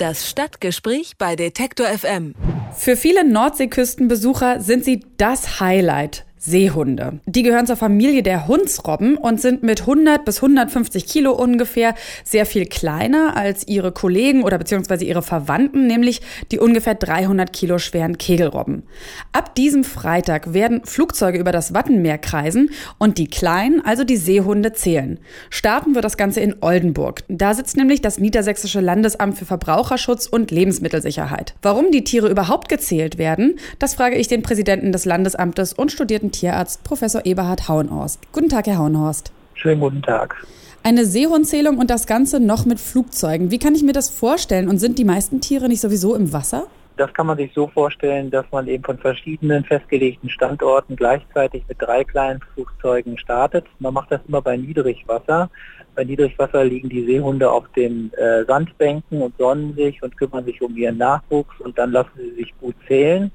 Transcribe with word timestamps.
Das 0.00 0.30
Stadtgespräch 0.30 1.18
bei 1.18 1.36
Detektor 1.36 1.86
FM. 1.86 2.34
Für 2.74 2.96
viele 2.96 3.22
Nordseeküstenbesucher 3.22 4.58
sind 4.60 4.82
sie 4.82 5.04
das 5.18 5.60
Highlight. 5.60 6.24
Seehunde. 6.42 7.20
Die 7.26 7.42
gehören 7.42 7.66
zur 7.66 7.76
Familie 7.76 8.22
der 8.22 8.48
Hundsrobben 8.48 9.18
und 9.18 9.42
sind 9.42 9.62
mit 9.62 9.82
100 9.82 10.24
bis 10.24 10.38
150 10.38 11.06
Kilo 11.06 11.32
ungefähr 11.32 11.94
sehr 12.24 12.46
viel 12.46 12.64
kleiner 12.64 13.36
als 13.36 13.68
ihre 13.68 13.92
Kollegen 13.92 14.42
oder 14.42 14.56
beziehungsweise 14.56 15.04
ihre 15.04 15.20
Verwandten, 15.20 15.86
nämlich 15.86 16.22
die 16.50 16.58
ungefähr 16.58 16.94
300 16.94 17.52
Kilo 17.52 17.78
schweren 17.78 18.16
Kegelrobben. 18.16 18.84
Ab 19.32 19.54
diesem 19.54 19.84
Freitag 19.84 20.54
werden 20.54 20.80
Flugzeuge 20.82 21.38
über 21.38 21.52
das 21.52 21.74
Wattenmeer 21.74 22.16
kreisen 22.16 22.70
und 22.96 23.18
die 23.18 23.28
kleinen, 23.28 23.84
also 23.84 24.04
die 24.04 24.16
Seehunde, 24.16 24.72
zählen. 24.72 25.20
Starten 25.50 25.94
wir 25.94 26.00
das 26.00 26.16
Ganze 26.16 26.40
in 26.40 26.56
Oldenburg. 26.62 27.22
Da 27.28 27.52
sitzt 27.52 27.76
nämlich 27.76 28.00
das 28.00 28.18
Niedersächsische 28.18 28.80
Landesamt 28.80 29.36
für 29.36 29.44
Verbraucherschutz 29.44 30.26
und 30.26 30.50
Lebensmittelsicherheit. 30.50 31.54
Warum 31.60 31.90
die 31.90 32.04
Tiere 32.04 32.30
überhaupt 32.30 32.70
gezählt 32.70 33.18
werden, 33.18 33.58
das 33.78 33.94
frage 33.94 34.16
ich 34.16 34.28
den 34.28 34.40
Präsidenten 34.40 34.90
des 34.90 35.04
Landesamtes 35.04 35.74
und 35.74 35.92
studierten 35.92 36.29
Tierarzt 36.30 36.84
Professor 36.84 37.24
Eberhard 37.24 37.68
Hauenhorst. 37.68 38.20
Guten 38.32 38.48
Tag, 38.48 38.66
Herr 38.66 38.78
Hauenhorst. 38.78 39.32
Schönen 39.54 39.80
guten 39.80 40.02
Tag. 40.02 40.36
Eine 40.82 41.04
Seehundzählung 41.04 41.78
und 41.78 41.90
das 41.90 42.06
Ganze 42.06 42.40
noch 42.40 42.64
mit 42.64 42.80
Flugzeugen. 42.80 43.50
Wie 43.50 43.58
kann 43.58 43.74
ich 43.74 43.82
mir 43.82 43.92
das 43.92 44.08
vorstellen? 44.08 44.68
Und 44.68 44.78
sind 44.78 44.98
die 44.98 45.04
meisten 45.04 45.40
Tiere 45.40 45.68
nicht 45.68 45.80
sowieso 45.80 46.14
im 46.14 46.32
Wasser? 46.32 46.66
Das 46.96 47.12
kann 47.14 47.26
man 47.26 47.38
sich 47.38 47.52
so 47.54 47.66
vorstellen, 47.66 48.30
dass 48.30 48.44
man 48.52 48.66
eben 48.66 48.84
von 48.84 48.98
verschiedenen 48.98 49.64
festgelegten 49.64 50.28
Standorten 50.28 50.96
gleichzeitig 50.96 51.64
mit 51.66 51.80
drei 51.80 52.04
kleinen 52.04 52.40
Flugzeugen 52.52 53.16
startet. 53.16 53.64
Man 53.78 53.94
macht 53.94 54.10
das 54.10 54.20
immer 54.28 54.42
bei 54.42 54.56
Niedrigwasser. 54.56 55.50
Bei 55.94 56.04
Niedrigwasser 56.04 56.64
liegen 56.64 56.88
die 56.88 57.04
Seehunde 57.04 57.50
auf 57.50 57.64
den 57.76 58.12
äh, 58.14 58.44
Sandbänken 58.44 59.22
und 59.22 59.36
sonnen 59.38 59.74
sich 59.74 60.02
und 60.02 60.16
kümmern 60.16 60.44
sich 60.44 60.60
um 60.62 60.76
ihren 60.76 60.98
Nachwuchs 60.98 61.58
und 61.60 61.78
dann 61.78 61.92
lassen 61.92 62.10
sie 62.16 62.34
sich 62.34 62.54
gut 62.60 62.74
zählen. 62.86 63.30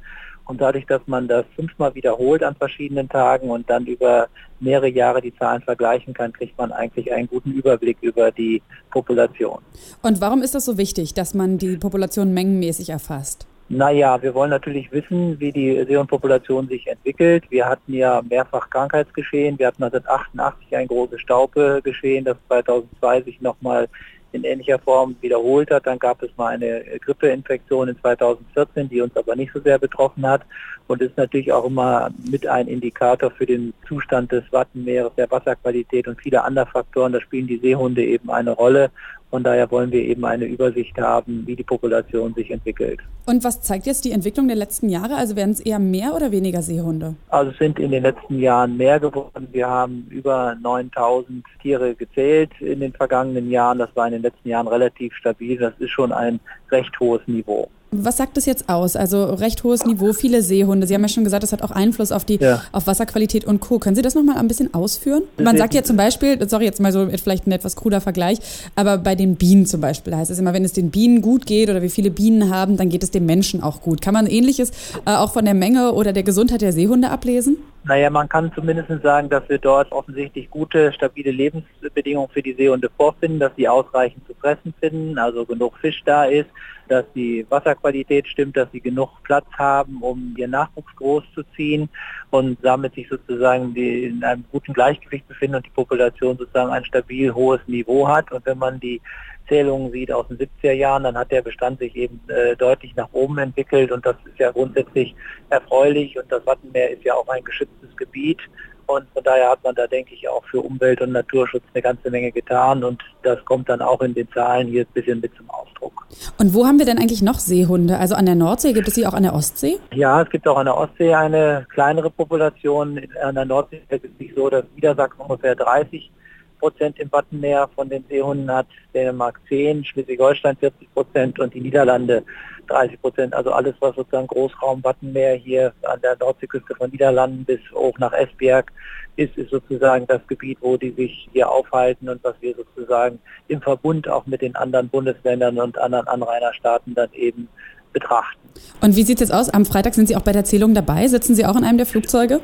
Und 0.46 0.62
dadurch, 0.62 0.86
dass 0.86 1.02
man 1.08 1.28
das 1.28 1.46
fünfmal 1.56 1.94
wiederholt 1.96 2.44
an 2.44 2.56
verschiedenen 2.56 3.10
Tagen 3.10 3.50
und 3.50 3.70
dann 3.70 3.86
über 3.86 4.28
mehrere 4.60 4.90
Jahre 4.90 5.22
die 5.22 5.36
Zahlen 5.36 5.62
vergleichen 5.62 6.14
kann, 6.14 6.32
kriegt 6.34 6.58
man 6.58 6.72
eigentlich 6.72 7.12
einen 7.12 7.28
guten 7.28 7.52
Überblick 7.52 7.98
über 8.02 8.32
die 8.32 8.62
Population. 8.92 9.60
Und 10.02 10.22
warum 10.22 10.42
ist 10.42 10.56
das 10.56 10.66
so 10.66 10.78
wichtig, 10.78 11.14
dass 11.14 11.34
man 11.34 11.58
die 11.58 11.78
Population 11.78 12.34
mengenmäßig 12.34 12.90
erfasst? 12.90 13.48
Naja, 13.68 14.22
wir 14.22 14.36
wollen 14.36 14.52
natürlich 14.52 14.92
wissen, 14.92 15.40
wie 15.40 15.52
die 15.52 15.84
Seehundpopulation 15.88 16.68
sich 16.68 16.86
entwickelt. 16.86 17.46
Wir 17.50 17.66
hatten 17.66 17.94
ja 17.94 18.22
mehrfach 18.30 18.70
Krankheitsgeschehen. 18.70 19.58
Wir 19.58 19.68
hatten 19.68 19.84
1988 19.84 20.78
ein 20.78 20.88
großes 20.88 21.22
Staupegeschehen, 21.22 22.26
das 22.26 22.38
2002 22.48 23.24
sich 23.24 23.42
nochmal 23.42 23.88
in 24.36 24.44
ähnlicher 24.44 24.80
Form 24.80 25.16
wiederholt 25.22 25.72
hat. 25.72 25.88
Dann 25.88 26.00
gab 26.00 26.22
es 26.22 26.30
mal 26.38 26.54
eine 26.54 26.84
Grippeinfektion 27.00 27.90
in 27.90 28.00
2014, 28.00 28.90
die 28.90 29.02
uns 29.02 29.16
aber 29.16 29.36
nicht 29.36 29.52
so 29.54 29.60
sehr 29.62 29.80
betroffen 29.80 30.26
hat 30.28 30.42
und 30.88 31.02
ist 31.02 31.18
natürlich 31.18 31.52
auch 31.52 31.66
immer 31.66 32.12
mit 32.30 32.46
ein 32.46 32.68
Indikator 32.68 33.32
für 33.32 33.46
den 33.46 33.74
Zustand 33.88 34.32
des 34.32 34.44
Wattenmeeres, 34.52 35.14
der 35.18 35.32
Wasserqualität 35.32 36.08
und 36.08 36.22
viele 36.22 36.44
andere 36.44 36.68
Faktoren. 36.68 37.14
Da 37.14 37.22
spielen 37.22 37.48
die 37.48 37.58
Seehunde 37.58 38.04
eben 38.04 38.30
eine 38.30 38.52
Rolle 38.52 38.92
von 39.36 39.44
daher 39.44 39.70
wollen 39.70 39.92
wir 39.92 40.02
eben 40.02 40.24
eine 40.24 40.46
Übersicht 40.46 40.98
haben, 40.98 41.44
wie 41.46 41.58
die 41.58 41.64
Population 41.64 42.34
sich 42.36 42.52
entwickelt. 42.52 43.02
Und 43.26 43.44
was 43.44 43.62
zeigt 43.62 43.86
jetzt 43.86 44.06
die 44.06 44.12
Entwicklung 44.12 44.48
der 44.48 44.56
letzten 44.56 44.88
Jahre? 44.88 45.16
Also 45.16 45.36
werden 45.36 45.52
es 45.52 45.60
eher 45.60 45.78
mehr 45.78 46.16
oder 46.16 46.32
weniger 46.32 46.62
Seehunde? 46.62 47.16
Also 47.28 47.52
es 47.52 47.58
sind 47.58 47.78
in 47.78 47.92
den 47.92 48.04
letzten 48.04 48.40
Jahren 48.40 48.78
mehr 48.78 48.98
geworden. 48.98 49.50
Wir 49.52 49.68
haben 49.68 50.08
über 50.10 50.56
9000 50.62 51.44
Tiere 51.62 51.96
gezählt 51.96 52.52
in 52.62 52.80
den 52.80 52.94
vergangenen 52.94 53.50
Jahren. 53.50 53.80
Das 53.80 53.90
war 53.96 54.06
in 54.06 54.14
den 54.14 54.22
letzten 54.26 54.50
Jahren 54.50 54.68
relativ 54.68 55.14
stabil. 55.16 55.58
Das 55.58 55.74
ist 55.80 55.92
schon 55.92 56.12
ein 56.12 56.40
recht 56.72 57.00
hohes 57.00 57.22
Niveau. 57.28 57.70
Was 58.04 58.18
sagt 58.18 58.36
das 58.36 58.46
jetzt 58.46 58.68
aus? 58.68 58.96
Also 58.96 59.26
recht 59.26 59.64
hohes 59.64 59.86
Niveau, 59.86 60.12
viele 60.12 60.42
Seehunde. 60.42 60.86
Sie 60.88 60.94
haben 60.94 61.02
ja 61.02 61.08
schon 61.08 61.24
gesagt, 61.24 61.44
das 61.44 61.54
hat 61.54 61.62
auch 61.62 61.72
Einfluss 61.72 62.12
auf 62.12 62.26
die 62.26 62.38
ja. 62.42 62.62
auf 62.72 62.88
Wasserqualität 62.88 63.46
und 63.46 63.62
Co. 63.62 63.80
Können 63.80 63.96
Sie 63.96 64.02
das 64.02 64.16
nochmal 64.16 64.38
ein 64.38 64.48
bisschen 64.48 64.74
ausführen? 64.74 65.24
Man 65.38 65.58
sagt 65.58 65.74
ja 65.74 65.84
zum 65.84 65.96
Beispiel, 65.96 66.38
sorry, 66.50 66.66
jetzt 66.66 66.82
mal 66.82 66.92
so 66.92 67.08
vielleicht 67.08 67.48
ein 67.48 67.52
etwas 67.52 67.76
kruder 67.76 68.02
Vergleich, 68.02 68.40
aber 68.76 68.98
bei 68.98 69.16
den 69.16 69.36
Bienen 69.36 69.66
zum 69.66 69.82
Beispiel 69.82 70.16
heißt 70.16 70.32
es 70.32 70.40
immer, 70.40 70.54
wenn 70.54 70.66
es 70.66 70.74
den 70.74 70.92
Bienen 70.92 71.22
gut 71.22 71.46
geht 71.46 71.70
oder 71.70 71.82
wie 71.82 71.90
viele 71.90 72.12
Bienen 72.12 72.54
haben, 72.54 72.78
dann 72.78 72.90
geht 72.90 73.04
es 73.04 73.12
dem 73.12 73.26
Menschen 73.26 73.64
auch 73.64 73.82
gut. 73.82 74.02
Kann 74.02 74.14
man 74.14 74.28
ähnliches 74.28 74.72
äh, 75.06 75.12
auch 75.12 75.32
von 75.34 75.46
der 75.46 75.54
Menge 75.54 75.94
oder 75.94 76.12
der 76.12 76.24
Gesundheit 76.24 76.62
der 76.62 76.74
Seehunde 76.74 77.10
ablesen? 77.10 77.58
Naja, 77.88 78.10
man 78.10 78.28
kann 78.28 78.52
zumindest 78.56 78.90
sagen, 79.04 79.30
dass 79.30 79.48
wir 79.48 79.60
dort 79.60 79.92
offensichtlich 79.92 80.50
gute, 80.50 80.92
stabile 80.92 81.30
Lebensbedingungen 81.30 82.30
für 82.30 82.42
die 82.42 82.54
Seehunde 82.54 82.90
vorfinden, 82.98 83.40
dass 83.40 83.56
sie 83.56 83.68
ausreichend 83.68 84.26
zu 84.26 84.34
fressen 84.34 84.74
finden, 84.80 85.20
also 85.20 85.46
genug 85.46 85.78
Fisch 85.78 86.02
da 86.04 86.26
ist, 86.26 86.50
dass 86.88 87.06
die 87.16 87.46
Wasserqualität 87.50 88.28
stimmt, 88.28 88.58
dass 88.58 88.72
sie 88.72 88.82
genug 88.82 89.10
Platz 89.24 89.46
haben, 89.58 90.02
um 90.02 90.34
ihren 90.38 90.52
Nachwuchs 90.52 90.96
großzuziehen 90.96 91.90
und 92.32 92.58
damit 92.62 92.96
sich 92.96 93.08
sozusagen 93.10 93.74
die 93.74 94.06
in 94.06 94.24
einem 94.24 94.46
guten 94.52 94.74
Gleichgewicht 94.74 95.28
befinden 95.28 95.58
und 95.58 95.66
die 95.66 95.72
Population 95.72 96.38
sozusagen 96.38 96.72
ein 96.72 96.86
stabil 96.86 97.34
hohes 97.34 97.62
Niveau 97.68 98.08
hat. 98.08 98.32
Und 98.32 98.46
wenn 98.46 98.58
man 98.58 98.80
die 98.80 99.02
Zählungen 99.48 99.92
sieht 99.92 100.12
aus 100.12 100.28
den 100.28 100.38
70er 100.38 100.72
Jahren, 100.72 101.04
dann 101.04 101.18
hat 101.18 101.32
der 101.32 101.42
Bestand 101.42 101.80
sich 101.80 101.96
eben 101.96 102.20
äh, 102.28 102.56
deutlich 102.56 102.96
nach 102.96 103.10
oben 103.14 103.38
entwickelt. 103.38 103.92
Und 103.92 104.06
das 104.06 104.16
ist 104.26 104.40
ja 104.40 104.52
grundsätzlich 104.52 105.16
erfreulich. 105.50 106.18
Und 106.18 106.32
das 106.32 106.46
Wattenmeer 106.46 106.92
ist 106.92 107.04
ja 107.04 107.14
auch 107.14 107.28
ein 107.28 107.44
geschütztes 107.44 107.96
Gebiet 107.96 108.40
und 108.88 109.06
von 109.14 109.24
daher 109.24 109.50
hat 109.50 109.64
man 109.64 109.76
da, 109.76 109.88
denke 109.88 110.14
ich, 110.14 110.28
auch 110.28 110.44
für 110.46 110.62
Umwelt- 110.62 111.02
und 111.02 111.12
Naturschutz 111.12 111.64
eine 111.74 111.82
ganze 111.82 112.10
Menge 112.10 112.32
getan 112.32 112.84
und 112.84 113.02
das 113.24 113.44
kommt 113.46 113.70
dann 113.70 113.82
auch 113.82 114.02
in 114.02 114.14
den 114.14 114.30
Zahlen 114.32 114.68
hier 114.68 114.84
ein 114.84 114.94
bisschen 114.94 115.20
mit 115.22 115.36
zum 115.36 115.50
Ausdruck. 115.50 116.06
Und 116.38 116.54
wo 116.54 116.66
haben 116.66 116.80
wir 116.80 116.86
denn 116.86 116.98
eigentlich 116.98 117.22
noch 117.22 117.40
Seehunde? 117.40 117.98
Also 117.98 118.16
an 118.16 118.26
der 118.26 118.36
Nordsee, 118.36 118.74
gibt 118.74 118.88
es 118.88 118.96
sie 118.96 119.08
auch 119.08 119.14
an 119.14 119.24
der 119.24 119.34
Ostsee? 119.34 119.78
Ja, 119.94 120.22
es 120.22 120.30
gibt 120.30 120.48
auch 120.48 120.58
an 120.58 120.66
der 120.66 120.78
Ostsee 120.78 121.14
eine 121.14 121.66
kleinere 121.74 122.10
Population. 122.10 123.00
An 123.24 123.36
der 123.36 123.46
Nordsee 123.46 123.82
ist 123.90 124.04
es 124.04 124.12
nicht 124.20 124.36
so, 124.36 124.50
dass 124.50 124.64
Niedersachsen 124.76 125.22
ungefähr 125.22 125.56
30 125.56 126.12
Prozent 126.60 127.00
im 127.00 127.12
Wattenmeer 127.12 127.70
von 127.76 127.90
den 127.90 128.06
Seehunden 128.10 128.52
hat, 128.52 128.68
Dänemark 128.94 129.40
10, 129.48 129.86
Schleswig-Holstein 129.86 130.58
40 130.58 130.94
Prozent 130.94 131.40
und 131.40 131.54
die 131.54 131.62
Niederlande 131.62 132.24
30 132.68 133.02
Prozent. 133.02 133.34
Also 133.34 133.52
alles, 133.52 133.76
was 133.80 133.96
sozusagen 133.96 134.28
Großraum 134.28 134.84
Wattenmeer 134.84 135.36
hier 135.36 135.74
an 135.84 136.02
der 136.02 136.18
Nordseeküste 136.18 136.76
von 136.76 136.90
Niederlanden 136.90 137.46
bis 137.46 137.60
hoch 137.74 137.98
nach 138.00 138.14
Esbjerg 138.14 138.72
ist, 139.16 139.38
ist 139.38 139.52
sozusagen 139.52 140.08
das 140.08 140.26
Gebiet, 140.28 140.58
wo 140.62 140.78
die 140.78 140.92
sich 140.92 141.30
hier 141.32 141.50
aufhalten 141.50 142.10
und 142.10 142.24
was 142.24 142.36
wir 142.42 142.56
sozusagen 142.56 143.20
im 143.48 143.62
Verbund 143.62 144.10
auch 144.10 144.26
mit 144.26 144.42
den 144.42 144.56
anderen 144.56 144.90
Bundesländern 144.90 145.60
und 145.60 145.78
anderen 145.78 146.08
Anrainerstaaten 146.08 146.96
dann 146.96 147.10
eben 147.14 147.48
betrachten. 147.96 148.46
Und 148.82 148.96
wie 148.96 149.04
sieht 149.04 149.20
es 149.20 149.30
jetzt 149.30 149.34
aus? 149.34 149.50
Am 149.50 149.66
Freitag 149.66 149.96
sind 149.96 150.08
Sie 150.08 150.16
auch 150.16 150.22
bei 150.22 150.32
der 150.32 150.46
Zählung 150.46 150.74
dabei? 150.74 151.08
Sitzen 151.08 151.34
Sie 151.34 151.46
auch 151.46 151.56
in 151.56 151.64
einem 151.64 151.78
der 151.78 151.88
Flugzeuge? 151.88 152.42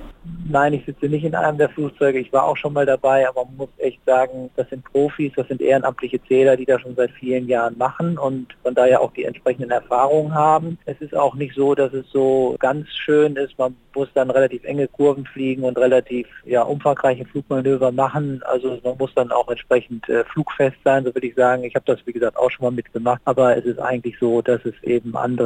Nein, 0.50 0.74
ich 0.74 0.86
sitze 0.86 1.08
nicht 1.08 1.24
in 1.24 1.34
einem 1.34 1.58
der 1.58 1.70
Flugzeuge. 1.70 2.20
Ich 2.20 2.32
war 2.32 2.44
auch 2.44 2.58
schon 2.58 2.74
mal 2.74 2.86
dabei, 2.86 3.28
aber 3.28 3.46
man 3.46 3.58
muss 3.58 3.70
echt 3.78 4.00
sagen, 4.06 4.50
das 4.56 4.70
sind 4.70 4.84
Profis, 4.84 5.32
das 5.36 5.48
sind 5.48 5.62
ehrenamtliche 5.62 6.22
Zähler, 6.24 6.58
die 6.58 6.66
das 6.66 6.82
schon 6.82 6.96
seit 6.96 7.12
vielen 7.12 7.48
Jahren 7.48 7.78
machen 7.78 8.18
und 8.18 8.48
von 8.62 8.76
daher 8.76 9.02
auch 9.02 9.12
die 9.14 9.24
entsprechenden 9.24 9.72
Erfahrungen 9.72 10.34
haben. 10.34 10.78
Es 10.86 11.00
ist 11.00 11.16
auch 11.16 11.36
nicht 11.36 11.56
so, 11.56 11.74
dass 11.74 11.94
es 11.94 12.06
so 12.12 12.56
ganz 12.60 12.88
schön 12.90 13.36
ist. 13.36 13.58
Man 13.58 13.76
muss 13.96 14.10
dann 14.14 14.30
relativ 14.30 14.64
enge 14.64 14.88
Kurven 14.88 15.26
fliegen 15.26 15.64
und 15.64 15.78
relativ 15.78 16.28
ja, 16.46 16.62
umfangreiche 16.62 17.26
Flugmanöver 17.26 17.92
machen. 17.92 18.42
Also 18.46 18.80
man 18.84 18.98
muss 18.98 19.14
dann 19.16 19.32
auch 19.32 19.50
entsprechend 19.50 20.08
äh, 20.10 20.24
flugfest 20.26 20.78
sein, 20.84 21.04
so 21.04 21.14
würde 21.14 21.28
ich 21.28 21.36
sagen. 21.36 21.64
Ich 21.64 21.76
habe 21.76 21.86
das, 21.86 22.00
wie 22.06 22.14
gesagt, 22.14 22.38
auch 22.38 22.52
schon 22.52 22.66
mal 22.66 22.72
mitgemacht, 22.72 23.22
aber 23.26 23.58
es 23.58 23.66
ist 23.66 23.80
eigentlich 23.80 24.18
so, 24.20 24.42
dass 24.42 24.64
es 24.66 24.74
eben 24.84 25.16
andere 25.16 25.41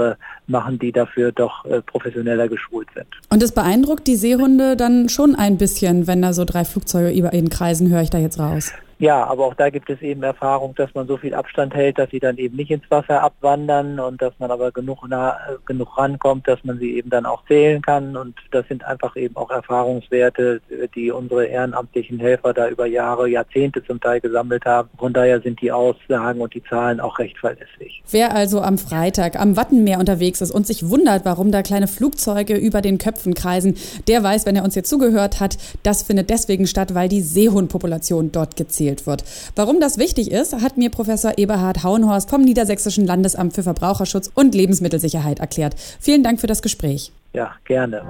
machen, 0.47 0.79
die 0.79 0.91
dafür 0.91 1.31
doch 1.31 1.65
äh, 1.65 1.81
professioneller 1.81 2.47
geschult 2.47 2.87
sind. 2.93 3.07
Und 3.29 3.41
es 3.43 3.51
beeindruckt 3.51 4.07
die 4.07 4.15
Seehunde 4.15 4.75
dann 4.75 5.09
schon 5.09 5.35
ein 5.35 5.57
bisschen, 5.57 6.07
wenn 6.07 6.21
da 6.21 6.33
so 6.33 6.45
drei 6.45 6.65
Flugzeuge 6.65 7.11
über 7.17 7.33
ihnen 7.33 7.49
kreisen, 7.49 7.89
höre 7.89 8.01
ich 8.01 8.09
da 8.09 8.17
jetzt 8.17 8.39
raus. 8.39 8.71
Ja, 8.97 9.25
aber 9.25 9.45
auch 9.45 9.55
da 9.55 9.69
gibt 9.69 9.89
es 9.89 10.01
eben 10.01 10.23
Erfahrung, 10.23 10.73
dass 10.75 10.93
man 10.93 11.05
so 11.07 11.17
viel 11.17 11.33
Abstand 11.33 11.73
hält, 11.73 11.97
dass 11.97 12.09
sie 12.11 12.19
dann 12.19 12.37
eben 12.37 12.55
nicht 12.55 12.71
ins 12.71 12.89
Wasser 12.89 13.21
abwandern 13.21 13.99
und 13.99 14.21
dass 14.21 14.33
man 14.39 14.51
aber 14.51 14.71
genug, 14.71 15.07
nah, 15.07 15.37
genug 15.65 15.97
rankommt, 15.97 16.47
dass 16.47 16.63
man 16.63 16.79
sie 16.79 16.95
eben 16.95 17.09
dann 17.09 17.25
auch 17.25 17.45
zählen 17.45 17.81
kann. 17.81 18.15
Und 18.15 18.35
das 18.51 18.65
sind 18.69 18.85
einfach 18.85 19.17
eben 19.17 19.35
auch 19.35 19.51
Erfahrungswerte, 19.51 20.61
die 20.95 21.11
unsere 21.11 21.45
ehrenamtlichen 21.45 22.19
Helfer 22.19 22.53
da 22.53 22.69
über 22.69 22.85
Jahre, 22.85 23.27
Jahrzehnte 23.27 23.83
zum 23.83 23.99
Teil 23.99 24.21
gesammelt 24.21 24.63
haben. 24.65 24.89
Von 24.97 25.11
daher 25.11 25.41
sind 25.41 25.61
die 25.61 25.73
Aussagen 25.73 26.39
und 26.39 26.53
die 26.53 26.63
Zahlen 26.63 27.01
auch 27.01 27.19
recht 27.19 27.37
verlässlich. 27.37 28.01
Wer 28.09 28.33
also 28.33 28.61
am 28.61 28.77
Freitag 28.77 29.37
am 29.37 29.57
Wattenmeer 29.57 29.99
unterwegs 29.99 30.39
ist 30.39 30.51
und 30.51 30.65
sich 30.65 30.89
wundert, 30.89 31.25
warum 31.25 31.51
da 31.51 31.63
kleine 31.63 31.89
Flugzeuge 31.89 32.55
über 32.55 32.81
den 32.81 32.97
Köpfen 32.97 33.33
kreisen, 33.33 33.75
der 34.07 34.23
weiß, 34.23 34.45
wenn 34.45 34.55
er 34.55 34.63
uns 34.63 34.75
jetzt 34.75 34.89
zugehört 34.89 35.41
hat, 35.41 35.57
das 35.83 36.03
findet 36.03 36.29
deswegen 36.29 36.65
statt, 36.65 36.95
weil 36.95 37.09
die 37.09 37.21
Seehundpopulation 37.21 38.31
dort 38.31 38.55
gezählt 38.55 38.84
erzielt 38.85 39.07
wird. 39.07 39.23
Warum 39.55 39.79
das 39.79 39.97
wichtig 39.97 40.31
ist, 40.31 40.53
hat 40.53 40.77
mir 40.77 40.89
Professor 40.89 41.37
Eberhard 41.37 41.83
Hauenhorst 41.83 42.29
vom 42.29 42.41
Niedersächsischen 42.41 43.05
Landesamt 43.05 43.53
für 43.53 43.63
Verbraucherschutz 43.63 44.29
und 44.33 44.55
Lebensmittelsicherheit 44.55 45.39
erklärt. 45.39 45.75
Vielen 45.99 46.23
Dank 46.23 46.39
für 46.39 46.47
das 46.47 46.61
Gespräch. 46.61 47.11
Ja, 47.33 47.53
gerne. 47.65 48.03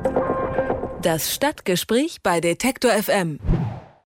Das 1.01 1.33
Stadtgespräch 1.33 2.17
bei 2.23 2.41
Detektor 2.41 2.91
FM. 2.91 3.39